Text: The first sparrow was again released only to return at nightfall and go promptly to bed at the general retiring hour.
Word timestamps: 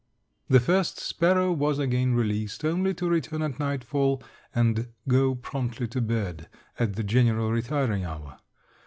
The 0.49 0.59
first 0.59 0.99
sparrow 0.99 1.51
was 1.53 1.77
again 1.77 2.15
released 2.15 2.65
only 2.65 2.91
to 2.95 3.07
return 3.07 3.43
at 3.43 3.59
nightfall 3.59 4.23
and 4.55 4.87
go 5.07 5.35
promptly 5.35 5.87
to 5.89 6.01
bed 6.01 6.49
at 6.79 6.95
the 6.95 7.03
general 7.03 7.51
retiring 7.51 8.03
hour. 8.03 8.39